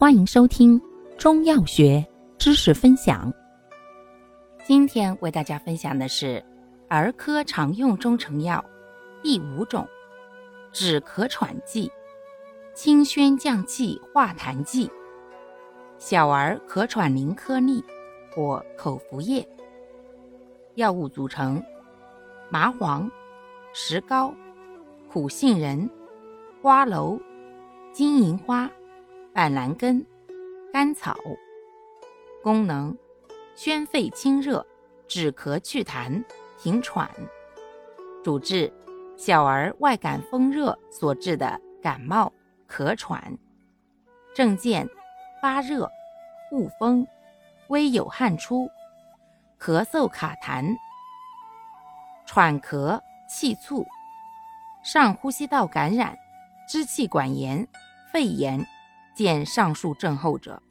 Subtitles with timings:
[0.00, 0.80] 欢迎收听
[1.18, 2.06] 中药学
[2.38, 3.32] 知识分享。
[4.64, 6.40] 今天为大家分享的是
[6.88, 8.64] 儿科常用中成药
[9.24, 9.84] 第五种
[10.70, 11.90] 止咳喘剂——
[12.76, 14.88] 清宣降气化痰剂。
[15.98, 17.84] 小儿咳喘灵颗粒
[18.30, 19.44] 或口服液。
[20.76, 21.60] 药物组成：
[22.48, 23.10] 麻黄、
[23.72, 24.32] 石膏、
[25.10, 25.90] 苦杏仁、
[26.62, 27.20] 花蒌、
[27.92, 28.70] 金银花。
[29.32, 30.04] 板蓝根、
[30.72, 31.16] 甘草，
[32.42, 32.96] 功能：
[33.54, 34.66] 宣肺清热、
[35.06, 36.24] 止咳祛痰、
[36.60, 37.08] 平喘。
[38.24, 38.72] 主治：
[39.16, 42.32] 小儿外感风热所致的感冒、
[42.68, 43.36] 咳喘。
[44.34, 44.88] 症见：
[45.40, 45.88] 发热、
[46.50, 47.06] 恶风、
[47.68, 48.68] 微有汗出、
[49.60, 50.74] 咳嗽卡痰、
[52.26, 53.86] 喘咳、气促、
[54.82, 56.16] 上呼吸道感染、
[56.68, 57.66] 支气管炎、
[58.12, 58.66] 肺炎。
[59.18, 60.62] 见上述症候者，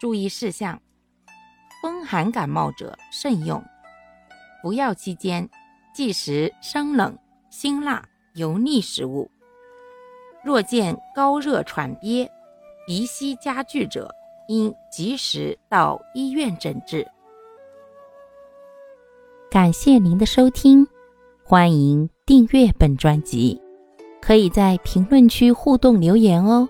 [0.00, 0.82] 注意事项：
[1.80, 3.62] 风寒感冒者慎用。
[4.60, 5.48] 服药期间
[5.94, 7.16] 忌食生冷、
[7.50, 9.30] 辛辣、油腻食物。
[10.44, 12.28] 若见高热喘憋、
[12.84, 14.12] 鼻息加剧者，
[14.48, 17.06] 应及时到医院诊治。
[19.48, 20.84] 感谢您的收听，
[21.44, 23.62] 欢迎订阅本专辑，
[24.20, 26.68] 可以在评论区互动留言哦。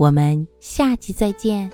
[0.00, 1.70] 我们下期再见。